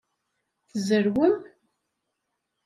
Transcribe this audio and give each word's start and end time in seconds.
Tzerrwem? 0.71 1.33